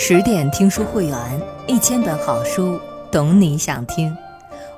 [0.00, 4.16] 十点听书会员，一千本好书，懂你想听。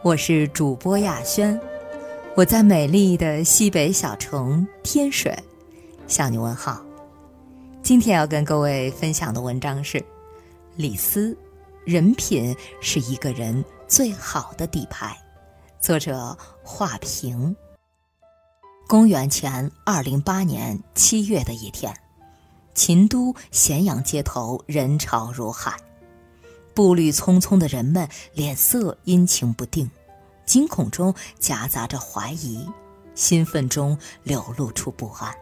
[0.02, 1.60] 我是主播亚轩，
[2.34, 5.38] 我在美丽的西北小城天水
[6.08, 6.82] 向你问好。
[7.82, 10.02] 今天要跟各位分享的文章是
[10.74, 11.36] 李斯，
[11.84, 15.14] 人品是一个人最好的底牌。
[15.82, 17.54] 作者华平。
[18.88, 21.94] 公元前二零八年七月的一天。
[22.74, 25.76] 秦都咸阳街头人潮如海，
[26.74, 29.90] 步履匆匆的人们脸色阴晴不定，
[30.46, 32.66] 惊恐中夹杂着怀疑，
[33.14, 35.34] 兴奋中流露出不安。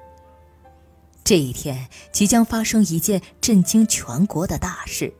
[1.22, 5.12] 这一天即将发生一件震惊全国的大事：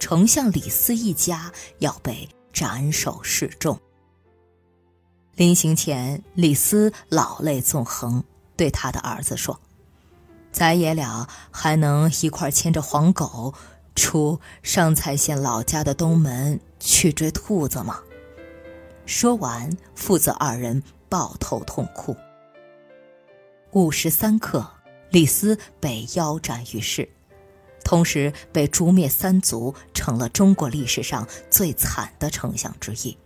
[0.00, 3.78] 丞相李斯一家要被斩首示众。
[5.36, 8.24] 临行前，李斯老泪纵横，
[8.56, 9.60] 对他的儿子说。
[10.54, 13.52] 咱爷俩还能一块牵着黄狗，
[13.96, 17.98] 出上蔡县老家的东门去追兔子吗？
[19.04, 22.16] 说完，父子二人抱头痛哭。
[23.72, 24.64] 午时三刻，
[25.10, 27.08] 李斯被腰斩于市，
[27.84, 33.18] 同时被诛灭三族，成了中国历史上最惨的丞相之一。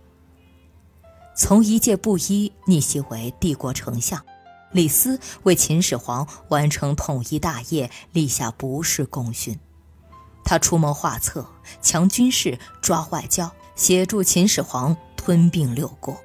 [1.36, 4.24] 从一介布衣逆袭为帝国丞相。
[4.72, 9.58] 李斯为秦始皇完成统一大业立下不世功勋，
[10.44, 11.46] 他出谋划策，
[11.80, 16.16] 强军事，抓外交，协助秦始皇吞并六国。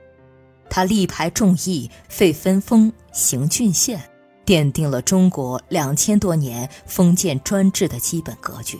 [0.70, 4.10] 他力排众议，废分封，行郡县，
[4.46, 8.80] 奠定了中国两千多年封建专制的基本格局。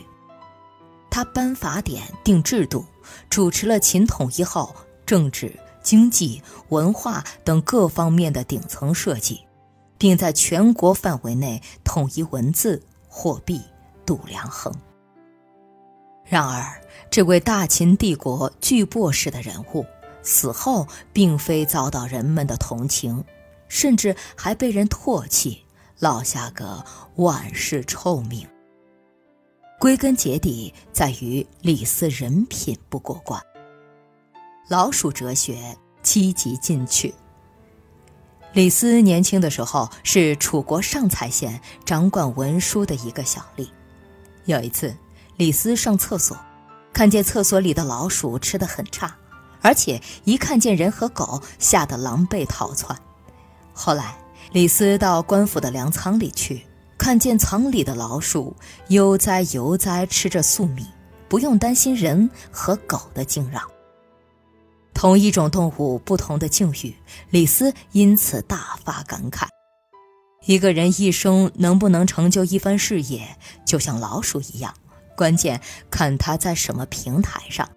[1.08, 2.84] 他颁法典、定制度，
[3.30, 4.74] 主持了秦统一后
[5.06, 9.40] 政治、经济、文化等各方面的顶层设计。
[10.04, 13.62] 并在全国范围内统一文字、货币、
[14.04, 14.70] 度量衡。
[16.26, 19.86] 然而，这位大秦帝国巨擘式的人物
[20.22, 23.24] 死后，并非遭到人们的同情，
[23.66, 25.64] 甚至还被人唾弃，
[26.00, 26.84] 落下个
[27.14, 28.46] 万世臭名。
[29.80, 33.40] 归根结底，在于李斯人品不过关。
[34.68, 37.14] 老鼠哲学，积极进取。
[38.54, 43.68] 李斯年轻的时候是楚国上蔡县掌管文书的一个小吏。
[44.44, 44.94] 有一次，
[45.36, 46.38] 李斯上厕所，
[46.92, 49.12] 看见厕所里的老鼠吃得很差，
[49.60, 52.96] 而且一看见人和狗，吓得狼狈逃窜。
[53.72, 54.16] 后来，
[54.52, 56.64] 李斯到官府的粮仓里去，
[56.96, 58.54] 看见仓里的老鼠
[58.86, 60.86] 悠哉悠哉吃着粟米，
[61.28, 63.62] 不用担心人和狗的惊扰。
[64.94, 66.94] 同一种动物，不同的境遇，
[67.30, 69.48] 李斯因此大发感慨：
[70.46, 74.72] 一个人一生能不能成就一番事业，就像老鼠一样，
[75.16, 75.60] 关键
[75.90, 77.68] 看他在什么平台上。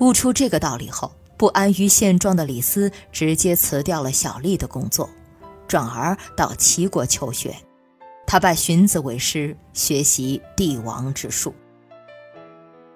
[0.00, 5.08] 悟出这个道理后，不安于现状的李斯直接辞掉了小吏的工作，
[5.68, 7.54] 转而到齐国求学。
[8.26, 11.54] 他拜荀子为师，学习帝王之术。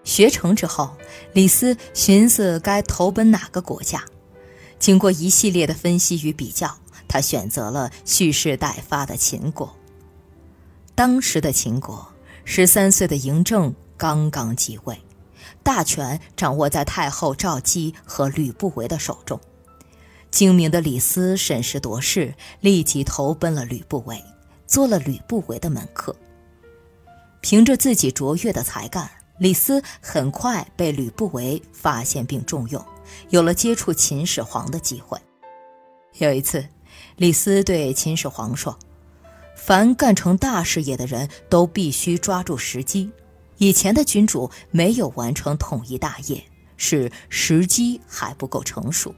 [0.06, 0.96] 学成之后，
[1.34, 4.02] 李斯寻思该投奔哪个国家。
[4.78, 6.74] 经过一系列的分析与比较，
[7.08, 9.76] 他选择了蓄势待发的秦国。
[10.94, 12.06] 当时的秦国，
[12.44, 14.98] 十三岁的嬴政刚刚继位，
[15.62, 19.38] 大权掌握在太后赵姬和吕不韦的手中。
[20.30, 24.22] 精明的李斯审时度势，立即投奔了吕不韦，
[24.66, 26.14] 做了吕不韦的门客。
[27.40, 29.10] 凭着自己卓越的才干。
[29.38, 32.82] 李斯很快被吕不韦发现并重用，
[33.28, 35.19] 有了接触秦始皇的机会。
[36.19, 36.66] 有一次，
[37.16, 38.78] 李斯对秦始皇说
[39.54, 43.10] ：“凡干成大事业的人都必须抓住时机。
[43.58, 46.42] 以前的君主没有完成统一大业，
[46.78, 49.14] 是时机还不够成熟。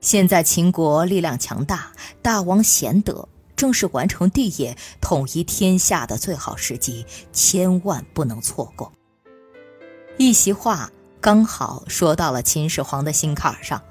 [0.00, 1.90] 现在秦国力量强大，
[2.22, 8.92] 大王贤德，正是完成帝业、统一天下的最好时机，千万不能错过。”
[10.16, 10.90] 一席话
[11.20, 13.82] 刚好说到了秦始皇的心坎上，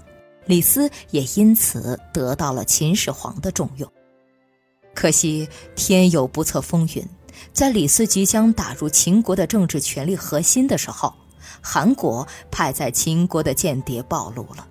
[0.46, 3.92] 李斯也因此得到了秦始皇的重用。
[4.94, 7.06] 可惜天有不测风云，
[7.52, 11.14] 在李斯即将打入秦国的政治权力核心的时候，
[11.60, 14.66] 韩国派在秦国的间谍暴露了。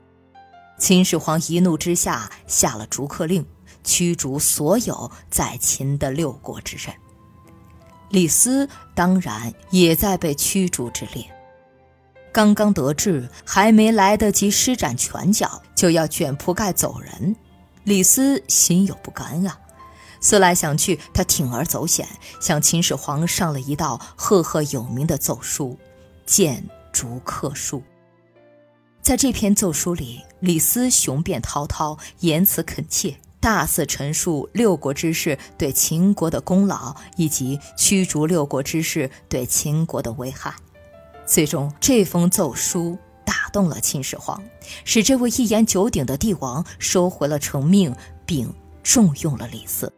[0.79, 3.45] 秦始皇一怒之下下了逐客令，
[3.85, 6.97] 驱逐所有在秦的六国之人。
[8.09, 11.23] 李斯当然也在被驱逐之列。
[12.33, 17.37] 刚刚得志，还没来得及施展拳脚，就要卷铺盖走人。
[17.85, 19.59] 李斯心有不甘啊，
[20.21, 22.09] 思来想去，他铤而走险，
[22.41, 25.79] 向秦始皇上了一道赫赫有名的奏书
[26.25, 27.79] 《谏逐客书》。
[29.03, 40.55] 在这篇奏书里，李斯雄辩滔滔，言辞恳切，大肆陈述六国之士对秦国的功劳，以及驱逐六国之士对秦国的危害。
[41.33, 44.39] 最终，这封奏书打动了秦始皇，
[44.85, 47.97] 使这位一言九鼎的帝王收回了成命，
[48.27, 49.91] 并重用了李斯。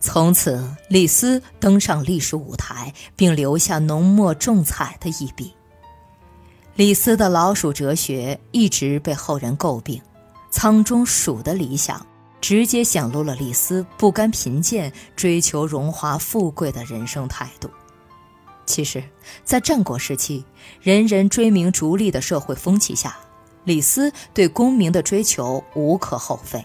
[0.00, 5.52] 从此，李斯登上历史舞台，并留下浓墨重彩的一笔。
[6.74, 10.00] 李斯的老鼠哲学一直被后人诟病，
[10.50, 12.06] 仓中鼠的理想
[12.40, 17.68] 直接显露了李斯不甘贫贱、追求荣华富贵的人生态度。
[18.68, 19.02] 其实，
[19.44, 20.44] 在战国时期，
[20.82, 23.16] 人人追名逐利的社会风气下，
[23.64, 26.62] 李斯对功名的追求无可厚非。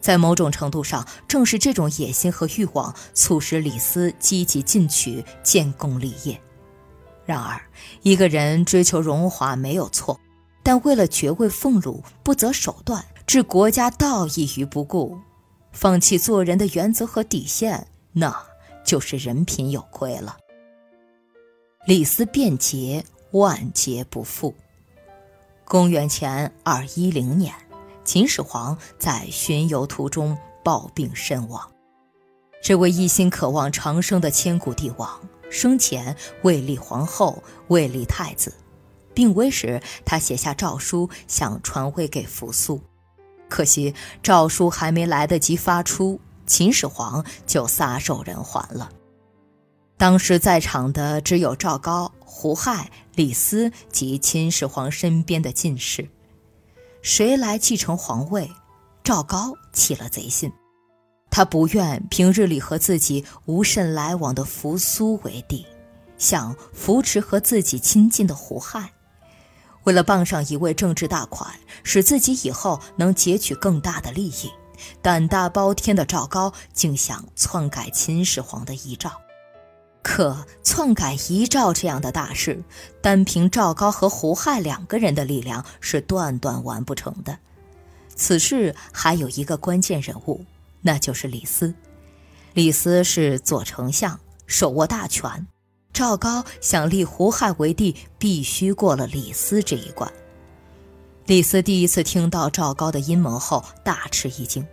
[0.00, 6.40] 在某种程度上，正是这种野心和欲望，促使李斯积极进取、建功立业。
[7.24, 7.60] 然而，
[8.02, 10.18] 一个人追求荣华没有错，
[10.64, 15.16] 但为了爵位俸禄不择手段，置国家道义于不顾，
[15.72, 18.36] 放弃做人的原则和底线，那
[18.84, 20.36] 就是人品有亏了。
[21.88, 24.54] 李斯变节，万劫不复。
[25.64, 27.54] 公元前二一零年，
[28.04, 31.66] 秦始皇在巡游途中暴病身亡。
[32.62, 35.18] 这位一心渴望长生的千古帝王，
[35.48, 38.52] 生前未立皇后，未立太子。
[39.14, 42.78] 病危时，他写下诏书，想传位给扶苏。
[43.48, 48.90] 可惜诏书还没来得及发出，秦始皇就撒手人寰了。
[49.98, 56.08] 当时在场的只有赵高、胡亥、李斯及秦始皇身边的近侍。
[57.02, 58.48] 谁来继承皇位？
[59.02, 60.52] 赵高起了贼心，
[61.30, 65.66] 他不愿平日里和自己无甚来往的扶苏为帝，
[66.16, 68.92] 想扶持和自己亲近的胡亥。
[69.82, 71.52] 为了傍上一位政治大款，
[71.82, 74.52] 使自己以后能截取更大的利益，
[75.02, 79.10] 胆大包天的赵高竟想篡改秦始皇的遗诏。
[80.10, 82.64] 可篡改遗诏这样的大事，
[83.02, 87.38] 单凭赵高和胡亥两个人的力量是断断完不成的。
[88.16, 90.46] 此事还有一个关键人物，
[90.80, 91.74] 那就是李斯。
[92.54, 95.46] 李斯是左丞相，手握大权。
[95.92, 100.10] 赵高想立胡亥为帝，必须过了李斯这一关。
[101.26, 104.66] 李斯第一次听到赵高的阴谋后，大吃一惊。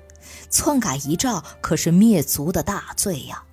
[0.49, 3.43] 篡改遗诏可是灭族的大罪呀！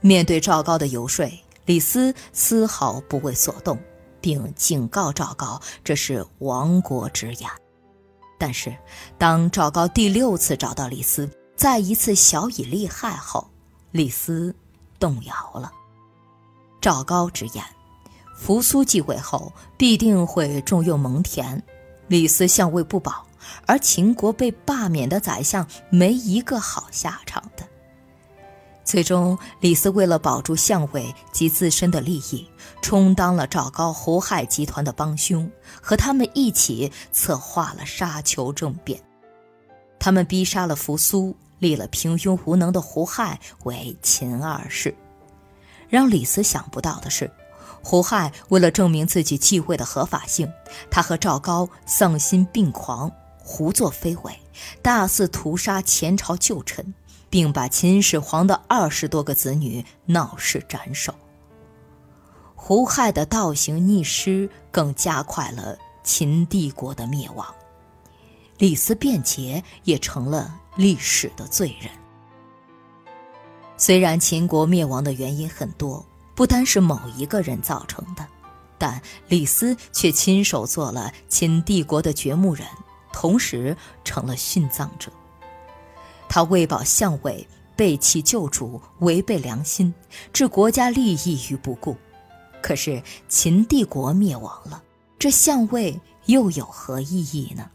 [0.00, 1.26] 面对赵高的游说，
[1.66, 3.78] 李斯丝毫不为所动，
[4.20, 7.50] 并警告赵高这是亡国之言。
[8.38, 8.74] 但是，
[9.18, 13.50] 当赵高第六次找到李斯，再一次小以利害后，
[13.90, 14.54] 李斯
[14.98, 15.70] 动摇了。
[16.80, 17.62] 赵高直言，
[18.34, 21.60] 扶苏继位后必定会重用蒙恬，
[22.08, 23.26] 李斯相位不保，
[23.66, 27.68] 而秦国被罢免的宰相没一个好下场的。
[28.90, 32.44] 最终，李斯为了保住相位及自身的利益，
[32.82, 35.48] 充当了赵高、胡亥集团的帮凶，
[35.80, 39.00] 和他们一起策划了沙丘政变。
[40.00, 44.92] 他们逼杀了扶苏，立了平庸无能的胡亥为秦二世。
[45.88, 47.30] 让李斯想不到的是，
[47.84, 50.52] 胡亥为了证明自己继位的合法性，
[50.90, 54.36] 他和赵高丧心病狂，胡作非为，
[54.82, 56.92] 大肆屠杀前朝旧臣。
[57.30, 61.14] 并把秦始皇的二十多个子女闹事斩首。
[62.54, 67.46] 胡亥的倒行逆施，更加快了秦帝国的灭亡。
[68.58, 71.90] 李斯变节也成了历史的罪人。
[73.78, 78.26] 虽然秦国灭亡的原因很多，不单是某一个人造成的，
[78.76, 82.66] 但李斯却亲手做了秦帝国的掘墓人，
[83.10, 85.10] 同时成了殉葬者。
[86.32, 87.44] 他为保相位，
[87.74, 89.92] 背弃旧主，违背良心，
[90.32, 91.96] 置国家利益于不顾。
[92.62, 94.80] 可是秦帝国灭亡了，
[95.18, 97.68] 这相位又有何意义呢？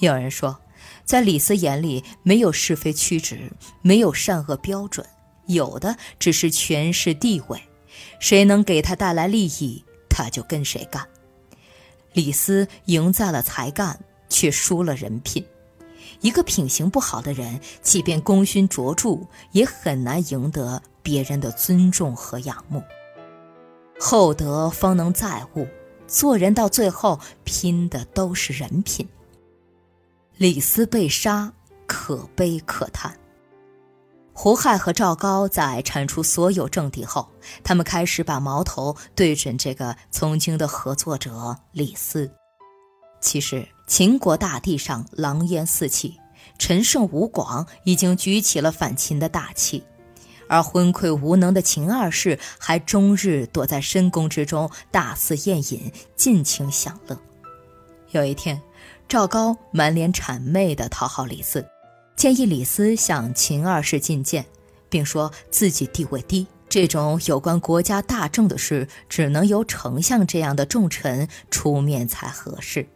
[0.00, 0.60] 有人说，
[1.06, 5.06] 在李斯眼里，没有是非曲直，没有善恶标准，
[5.46, 7.58] 有的只是权势地位。
[8.20, 11.08] 谁能给他带来利益，他就跟谁干。
[12.12, 13.98] 李斯赢在了才干，
[14.28, 15.42] 却输了人品。
[16.20, 19.18] 一个品行不好的人，即便功勋卓著，
[19.52, 22.82] 也很难赢得别人的尊重和仰慕。
[23.98, 25.66] 厚德方能载物，
[26.06, 29.08] 做人到最后拼的都是人品。
[30.36, 31.52] 李斯被杀，
[31.86, 33.18] 可悲可叹。
[34.34, 37.26] 胡亥和赵高在铲除所有政敌后，
[37.64, 42.30] 他们开始把矛头对准这个曾经的合作者李斯。
[43.18, 46.18] 其实，秦国大地上狼烟四起，
[46.58, 49.82] 陈胜、吴广已经举起了反秦的大旗，
[50.48, 57.16] 而昏聩无能的秦二世还终日躲在深宫之中，大肆宴饮，尽情享乐。
[58.10, 58.60] 有一天，
[59.08, 61.64] 赵高满脸谄媚地讨好李斯。
[62.16, 64.44] 建议李斯向秦二世觐见，
[64.88, 72.88] 并说自己地位低，这种有关国家大政的事，只能由丞相这样的重臣出面才合适。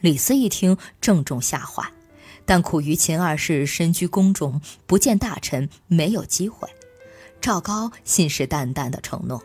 [0.00, 1.84] 李斯一听，正中下怀，
[2.46, 6.68] 但苦于秦二世身居宫中，不见大臣，没有机会。
[7.40, 9.42] 赵高信誓旦旦地承诺，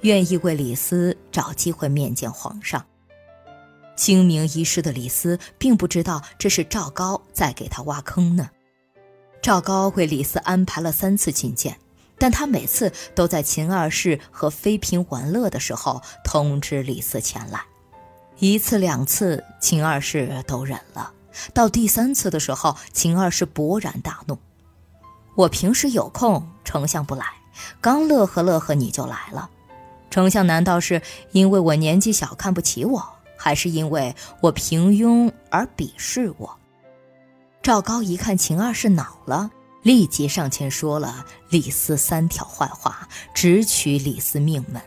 [0.00, 2.84] 愿意为李斯找机会面见皇上。
[3.96, 8.48] 精明一世的李斯并不知道这是赵高在给他挖坑呢。
[9.42, 11.76] 赵高为李斯安排了三次觐见，
[12.16, 17.60] 但他每次都在秦二世和妃嫔玩乐的时候通知李斯前来。
[18.38, 21.12] 一次两次，秦二世都忍了。
[21.52, 24.38] 到第三次的时候，秦二世勃然大怒
[25.36, 27.26] ：“我平时有空，丞相不来，
[27.80, 29.50] 刚乐呵乐呵你就来了。
[30.10, 31.02] 丞相难道是
[31.32, 33.04] 因为我年纪小看不起我？”
[33.40, 36.58] 还是因为我平庸而鄙视我。
[37.62, 39.48] 赵高一看秦二世恼了，
[39.82, 44.82] 立即上前说了李斯三条坏话，直取李斯命门。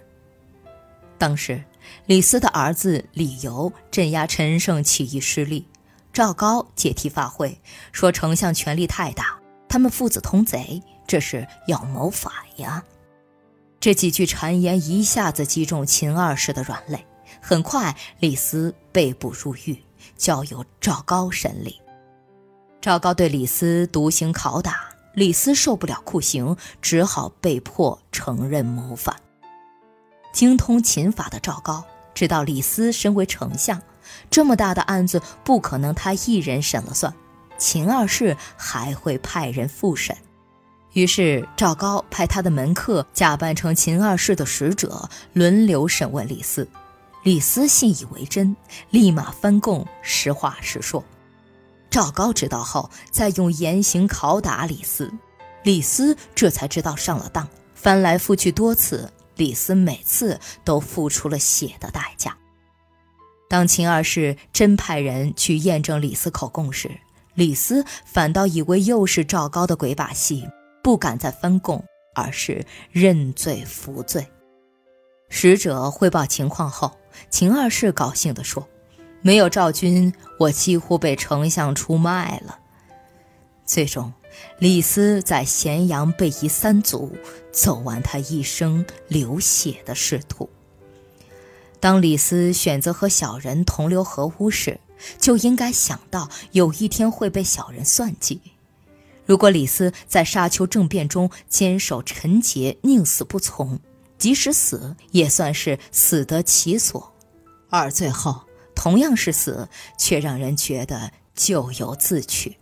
[1.17, 1.63] 当时，
[2.05, 5.67] 李斯的儿子李由镇压陈胜起义失利，
[6.11, 7.59] 赵高借题发挥，
[7.91, 12.83] 说丞相权力太大，他们父子同贼，这是要谋反呀。
[13.79, 17.05] 这几句谗言一下子击中秦二世的软肋。
[17.41, 19.81] 很快，李斯被捕入狱，
[20.15, 21.81] 交由赵高审理。
[22.79, 29.15] 赵高对李斯独行拷打，李斯受不了酷刑，只好被迫承认谋反。
[30.31, 31.83] 精通秦法的赵高
[32.13, 33.81] 知道李斯身为丞相，
[34.29, 37.13] 这么大的案子不可能他一人审了算，
[37.57, 40.15] 秦二世还会派人复审。
[40.93, 46.67] 于是赵高派他的门客假扮成秦二世的使者，轮流审问李斯。
[47.23, 48.55] 李斯信以为真，
[48.89, 51.03] 立马翻供，实话实说。
[51.89, 55.13] 赵高知道后，再用严刑拷打李斯，
[55.63, 57.47] 李斯这才知道上了当。
[57.73, 62.37] 翻来覆去多次，李斯每次都付出了血的代价。
[63.49, 66.89] 当秦二世真派人去验证李斯口供时，
[67.33, 70.47] 李斯反倒以为又是赵高的鬼把戏，
[70.81, 71.83] 不敢再翻供，
[72.15, 74.25] 而是认罪服罪。
[75.27, 76.91] 使者汇报情况后，
[77.29, 78.67] 秦二世高兴地说
[79.21, 82.59] ：“没有赵军，我几乎被丞相出卖了。”
[83.65, 84.13] 最终，
[84.59, 87.15] 李斯在咸阳被夷三族，
[87.51, 90.49] 走完他一生流血的仕途。
[91.79, 94.79] 当李斯选择和小人同流合污时，
[95.17, 98.39] 就应该想到有一天会被小人算计。
[99.25, 103.79] 如果李斯在沙丘政变中坚守臣节，宁死不从。
[104.17, 107.01] 即使死，也算是死得其所；
[107.71, 108.41] 而最后
[108.75, 112.57] 同样是死，却让人觉得咎由自取。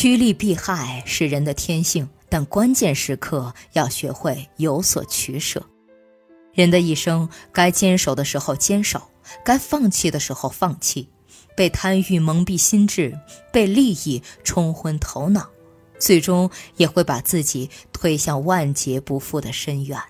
[0.00, 5.62] 趋利避害是人的天性，但关键时刻要学会有所取舍。
[6.54, 9.10] 人的一生，该坚守的时候坚守，
[9.44, 11.06] 该放弃的时候放弃。
[11.54, 13.14] 被贪欲蒙蔽心智，
[13.52, 15.50] 被利益冲昏头脑，
[15.98, 20.00] 最终也会把自己推向万劫不复的深渊。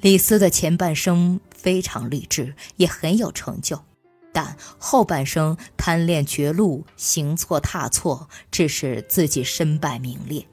[0.00, 3.82] 李斯的前半生非常励志，也很有成就，
[4.32, 10.46] 但后半生贪恋绝路，行错踏错，致使自己身败名裂。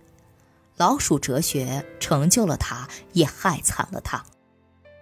[0.77, 4.23] 老鼠哲学成就了他，也害惨了他。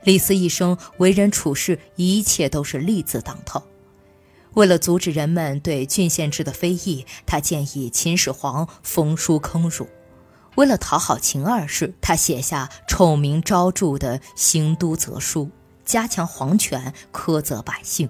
[0.03, 3.63] 李斯一生为人处事，一切都是利字当头。
[4.53, 9.87] 为了阻止人们对郡县制的非议，他建议秦始皇封书坑儒。
[10.55, 15.45] 为了讨好秦二世，他写下臭名昭著的《行都则书》，
[15.83, 18.09] 加强皇权，苛责百姓。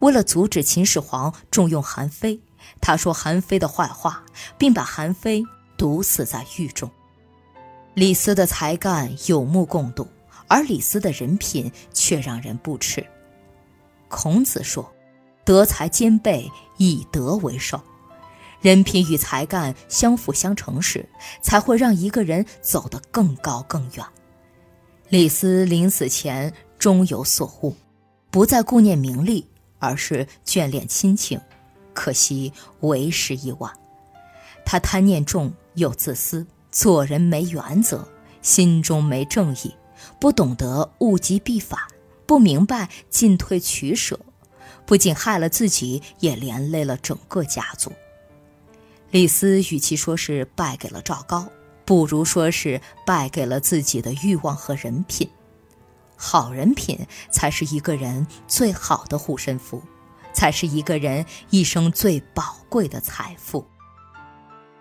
[0.00, 2.40] 为了阻止秦始皇重用韩非，
[2.80, 4.24] 他说韩非的坏话，
[4.56, 5.42] 并把韩非
[5.76, 6.90] 毒死在狱中。
[7.94, 10.06] 李斯的才干有目共睹，
[10.46, 13.04] 而李斯的人品却让人不齿。
[14.08, 14.88] 孔子说
[15.44, 17.80] ：“德才兼备，以德为首。”
[18.60, 21.08] 人品与才干相辅相成时，
[21.42, 24.04] 才会让一个人走得更高更远。
[25.08, 27.74] 李斯临死前终有所悟，
[28.30, 29.48] 不再顾念名利，
[29.78, 31.40] 而是眷恋亲情，
[31.94, 33.72] 可惜为时已晚。
[34.64, 38.06] 他贪念重，又自私，做人没原则，
[38.42, 39.74] 心中没正义，
[40.20, 41.80] 不懂得物极必反，
[42.26, 44.18] 不明白进退取舍，
[44.84, 47.92] 不仅害了自己，也连累了整个家族。
[49.10, 51.48] 李斯与其说是败给了赵高，
[51.86, 55.30] 不如说是败给了自己的欲望和人品。
[56.18, 56.98] 好人品
[57.30, 59.80] 才是一个人最好的护身符，
[60.34, 63.64] 才是一个人一生最宝贵的财富。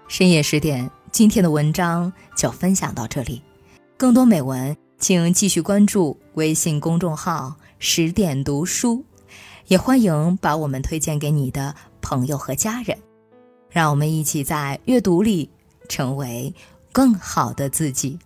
[0.08, 3.44] 深夜十点，今天的文章就分享到这里。
[3.96, 9.04] 更多美文，请继续关注微信公众号“十点读书”，
[9.68, 12.98] 也欢迎把我们推荐给你的朋友和家人。
[13.70, 15.50] 让我们一起在阅读里
[15.90, 16.54] 成为
[16.92, 18.18] 更好的自己。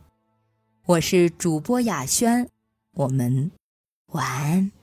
[0.85, 2.50] 我是主播雅轩。
[2.93, 3.51] 我们
[4.07, 4.80] 晚安。